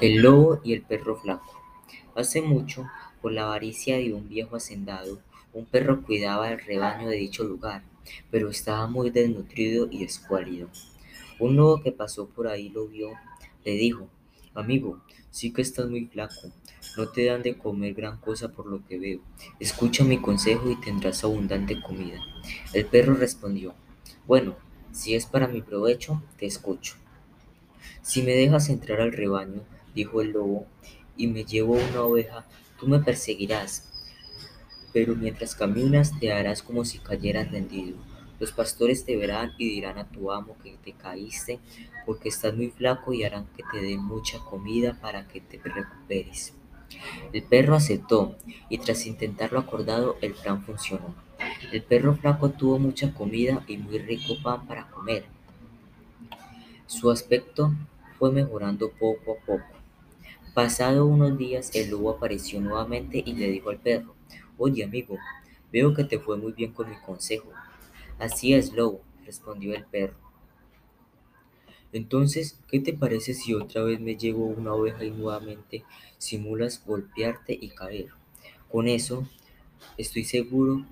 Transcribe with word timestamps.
El 0.00 0.22
lobo 0.22 0.62
y 0.64 0.72
el 0.72 0.80
perro 0.80 1.14
flaco. 1.14 1.60
Hace 2.14 2.40
mucho, 2.40 2.88
por 3.20 3.32
la 3.32 3.42
avaricia 3.42 3.98
de 3.98 4.14
un 4.14 4.30
viejo 4.30 4.56
hacendado, 4.56 5.20
un 5.52 5.66
perro 5.66 6.02
cuidaba 6.02 6.50
el 6.50 6.58
rebaño 6.58 7.06
de 7.06 7.16
dicho 7.16 7.44
lugar, 7.44 7.82
pero 8.30 8.48
estaba 8.48 8.86
muy 8.86 9.10
desnutrido 9.10 9.88
y 9.90 10.02
escuálido. 10.02 10.70
Un 11.38 11.56
lobo 11.56 11.82
que 11.82 11.92
pasó 11.92 12.26
por 12.30 12.48
ahí 12.48 12.70
lo 12.70 12.86
vio, 12.86 13.10
le 13.62 13.72
dijo, 13.72 14.08
Amigo, 14.54 15.02
sí 15.30 15.52
que 15.52 15.60
estás 15.60 15.90
muy 15.90 16.06
flaco, 16.06 16.50
no 16.96 17.08
te 17.10 17.26
dan 17.26 17.42
de 17.42 17.58
comer 17.58 17.92
gran 17.92 18.16
cosa 18.20 18.48
por 18.48 18.68
lo 18.68 18.82
que 18.86 18.98
veo. 18.98 19.20
Escucha 19.58 20.02
mi 20.02 20.16
consejo 20.16 20.70
y 20.70 20.80
tendrás 20.80 21.24
abundante 21.24 21.78
comida. 21.78 22.18
El 22.72 22.86
perro 22.86 23.12
respondió, 23.12 23.74
Bueno, 24.26 24.56
si 24.92 25.14
es 25.14 25.26
para 25.26 25.46
mi 25.46 25.60
provecho, 25.60 26.22
te 26.38 26.46
escucho. 26.46 26.94
Si 28.00 28.22
me 28.22 28.32
dejas 28.32 28.70
entrar 28.70 29.02
al 29.02 29.12
rebaño, 29.12 29.62
dijo 29.94 30.20
el 30.20 30.32
lobo, 30.32 30.66
y 31.16 31.26
me 31.26 31.44
llevo 31.44 31.74
una 31.74 32.02
oveja, 32.02 32.46
tú 32.78 32.88
me 32.88 33.00
perseguirás, 33.00 33.88
pero 34.92 35.14
mientras 35.14 35.54
caminas 35.54 36.18
te 36.18 36.32
harás 36.32 36.62
como 36.62 36.84
si 36.84 36.98
cayeras 36.98 37.50
rendido. 37.50 37.96
Los 38.38 38.52
pastores 38.52 39.04
te 39.04 39.16
verán 39.16 39.52
y 39.58 39.68
dirán 39.68 39.98
a 39.98 40.08
tu 40.08 40.32
amo 40.32 40.56
que 40.62 40.74
te 40.82 40.92
caíste 40.92 41.60
porque 42.06 42.30
estás 42.30 42.54
muy 42.56 42.70
flaco 42.70 43.12
y 43.12 43.22
harán 43.22 43.46
que 43.54 43.62
te 43.70 43.82
den 43.82 44.02
mucha 44.02 44.38
comida 44.38 44.98
para 44.98 45.28
que 45.28 45.42
te 45.42 45.58
recuperes. 45.58 46.54
El 47.32 47.42
perro 47.42 47.76
aceptó 47.76 48.36
y 48.70 48.78
tras 48.78 49.06
intentar 49.06 49.52
lo 49.52 49.60
acordado 49.60 50.16
el 50.22 50.32
plan 50.32 50.62
funcionó. 50.62 51.14
El 51.70 51.82
perro 51.82 52.16
flaco 52.16 52.50
tuvo 52.50 52.78
mucha 52.78 53.12
comida 53.12 53.62
y 53.68 53.76
muy 53.76 53.98
rico 53.98 54.34
pan 54.42 54.66
para 54.66 54.86
comer. 54.88 55.26
Su 56.86 57.10
aspecto 57.10 57.72
fue 58.18 58.32
mejorando 58.32 58.90
poco 58.90 59.32
a 59.32 59.46
poco. 59.46 59.79
Pasado 60.54 61.06
unos 61.06 61.38
días 61.38 61.70
el 61.74 61.90
lobo 61.90 62.10
apareció 62.10 62.60
nuevamente 62.60 63.22
y 63.24 63.34
le 63.34 63.48
dijo 63.50 63.70
al 63.70 63.78
perro, 63.78 64.16
Oye 64.58 64.82
amigo, 64.82 65.16
veo 65.72 65.94
que 65.94 66.02
te 66.02 66.18
fue 66.18 66.36
muy 66.38 66.52
bien 66.52 66.72
con 66.72 66.90
mi 66.90 66.96
consejo. 66.96 67.50
Así 68.18 68.52
es, 68.52 68.72
lobo, 68.72 69.00
respondió 69.24 69.74
el 69.74 69.84
perro. 69.84 70.16
Entonces, 71.92 72.58
¿qué 72.68 72.80
te 72.80 72.92
parece 72.92 73.32
si 73.34 73.54
otra 73.54 73.84
vez 73.84 74.00
me 74.00 74.16
llevo 74.16 74.46
una 74.46 74.74
oveja 74.74 75.04
y 75.04 75.12
nuevamente 75.12 75.84
simulas 76.18 76.82
golpearte 76.84 77.56
y 77.60 77.68
caer? 77.68 78.08
Con 78.68 78.88
eso, 78.88 79.28
estoy 79.98 80.24
seguro 80.24 80.84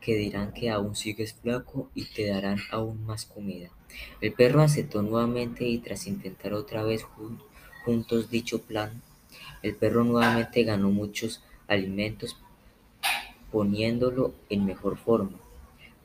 que 0.00 0.16
dirán 0.16 0.52
que 0.52 0.70
aún 0.70 0.96
sigues 0.96 1.34
flaco 1.34 1.90
y 1.94 2.06
te 2.06 2.26
darán 2.26 2.58
aún 2.70 3.04
más 3.04 3.26
comida. 3.26 3.70
El 4.20 4.32
perro 4.32 4.62
aceptó 4.62 5.02
nuevamente 5.02 5.64
y 5.66 5.78
tras 5.78 6.06
intentar 6.06 6.54
otra 6.54 6.82
vez 6.82 7.04
juntos 7.84 8.30
dicho 8.30 8.62
plan, 8.62 9.02
el 9.62 9.74
perro 9.74 10.04
nuevamente 10.04 10.62
ganó 10.64 10.90
muchos 10.90 11.42
alimentos 11.68 12.36
poniéndolo 13.50 14.34
en 14.48 14.64
mejor 14.64 14.96
forma. 14.96 15.38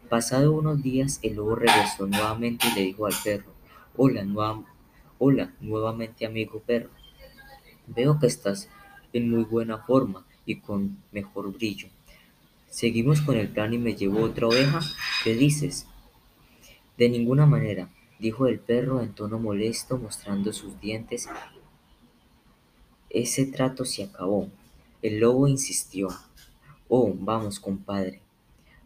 Pasado 0.09 0.53
unos 0.53 0.81
días, 0.81 1.19
el 1.23 1.35
lobo 1.35 1.55
regresó 1.55 2.07
nuevamente 2.07 2.67
y 2.67 2.75
le 2.75 2.81
dijo 2.81 3.05
al 3.05 3.13
perro, 3.23 3.51
Hola, 3.95 4.25
hola, 5.17 5.53
nuevamente 5.59 6.25
amigo 6.25 6.59
perro. 6.65 6.89
Veo 7.87 8.19
que 8.19 8.27
estás 8.27 8.69
en 9.13 9.29
muy 9.29 9.43
buena 9.43 9.79
forma 9.79 10.25
y 10.45 10.55
con 10.61 10.97
mejor 11.11 11.51
brillo. 11.51 11.89
Seguimos 12.69 13.21
con 13.21 13.35
el 13.35 13.49
plan 13.49 13.73
y 13.73 13.77
me 13.77 13.95
llevo 13.95 14.21
otra 14.21 14.47
oveja. 14.47 14.79
¿Qué 15.23 15.33
dices? 15.35 15.87
De 16.97 17.09
ninguna 17.09 17.45
manera, 17.45 17.89
dijo 18.19 18.47
el 18.47 18.59
perro 18.59 19.01
en 19.01 19.13
tono 19.13 19.39
molesto, 19.39 19.97
mostrando 19.97 20.53
sus 20.53 20.79
dientes. 20.79 21.27
Ese 23.09 23.47
trato 23.47 23.85
se 23.85 24.03
acabó. 24.03 24.49
El 25.01 25.19
lobo 25.19 25.47
insistió. 25.47 26.09
Oh, 26.87 27.11
vamos, 27.17 27.59
compadre. 27.59 28.21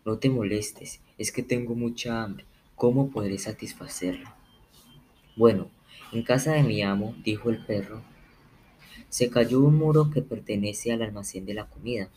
No 0.06 0.18
te 0.18 0.30
molestes, 0.30 1.02
es 1.18 1.34
que 1.34 1.44
tengo 1.44 1.76
mucha 1.76 2.24
hambre. 2.24 2.46
¿Cómo 2.76 3.10
podré 3.12 3.38
satisfacerla? 3.38 4.34
Bueno, 5.36 5.70
en 6.14 6.24
casa 6.24 6.54
de 6.54 6.64
mi 6.64 6.82
amo, 6.84 7.16
dijo 7.24 7.50
el 7.50 7.66
perro, 7.66 8.02
se 9.10 9.30
cayó 9.30 9.60
un 9.60 9.76
muro 9.76 10.10
que 10.10 10.22
pertenece 10.22 10.94
al 10.94 11.02
almacén 11.02 11.46
de 11.46 11.54
la 11.54 11.66
comida. 11.66 12.10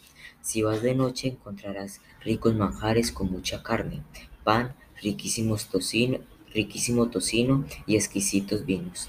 Si 0.43 0.63
vas 0.63 0.83
de 0.83 0.95
noche 0.95 1.29
encontrarás 1.29 2.01
ricos 2.23 2.55
manjares 2.55 3.11
con 3.11 3.33
mucha 3.33 3.65
carne, 3.65 4.03
pan, 4.45 4.77
riquísimos 5.03 5.69
tocino, 5.69 6.21
riquísimo 6.55 7.11
tocino 7.11 7.65
y 7.85 7.97
exquisitos 7.97 8.65
vinos. 8.65 9.09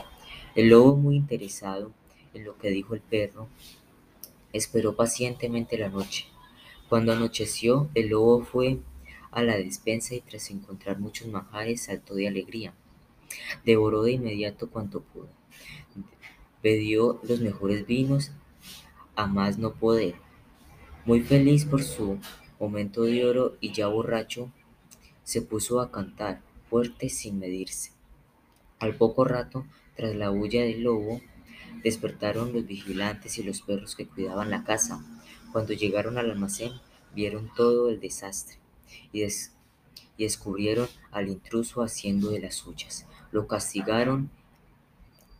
El 0.55 0.69
lobo, 0.69 0.95
muy 0.95 1.15
interesado 1.15 1.91
en 2.37 2.45
lo 2.45 2.57
que 2.57 2.69
dijo 2.69 2.93
el 2.93 3.01
perro, 3.01 3.47
esperó 4.53 4.95
pacientemente 4.95 5.77
la 5.77 5.89
noche. 5.89 6.25
Cuando 6.89 7.11
anocheció, 7.11 7.89
el 7.95 8.09
lobo 8.09 8.43
fue 8.43 8.79
a 9.31 9.43
la 9.43 9.57
despensa 9.57 10.15
y 10.15 10.21
tras 10.21 10.49
encontrar 10.49 10.99
muchos 10.99 11.27
manjares 11.27 11.83
saltó 11.83 12.15
de 12.15 12.27
alegría. 12.27 12.73
Devoró 13.65 14.03
de 14.03 14.13
inmediato 14.13 14.69
cuanto 14.69 15.01
pudo. 15.01 15.29
Bebió 16.63 17.19
los 17.23 17.41
mejores 17.41 17.85
vinos 17.85 18.31
a 19.15 19.27
más 19.27 19.57
no 19.57 19.73
poder. 19.73 20.15
Muy 21.05 21.21
feliz 21.21 21.65
por 21.65 21.83
su 21.83 22.19
momento 22.59 23.03
de 23.03 23.25
oro 23.25 23.57
y 23.59 23.71
ya 23.71 23.87
borracho, 23.87 24.51
se 25.23 25.41
puso 25.41 25.81
a 25.81 25.91
cantar 25.91 26.41
fuerte 26.69 27.09
sin 27.09 27.39
medirse. 27.39 27.91
Al 28.79 28.95
poco 28.95 29.25
rato, 29.25 29.65
tras 29.95 30.15
la 30.15 30.31
huya 30.31 30.63
del 30.63 30.83
lobo, 30.83 31.21
despertaron 31.83 32.53
los 32.53 32.65
vigilantes 32.65 33.37
y 33.37 33.43
los 33.43 33.61
perros 33.61 33.95
que 33.95 34.07
cuidaban 34.07 34.49
la 34.49 34.63
casa. 34.63 35.03
Cuando 35.51 35.73
llegaron 35.73 36.17
al 36.17 36.31
almacén, 36.31 36.71
vieron 37.15 37.49
todo 37.55 37.89
el 37.89 37.99
desastre 37.99 38.57
y, 39.11 39.23
y 39.23 40.23
descubrieron 40.23 40.87
al 41.11 41.29
intruso 41.29 41.81
haciendo 41.81 42.29
de 42.29 42.39
las 42.39 42.55
suyas. 42.55 43.05
Lo 43.31 43.47
castigaron 43.47 44.29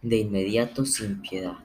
de 0.02 0.18
inmediato 0.18 0.86
sin 0.86 1.22
piedad. 1.22 1.58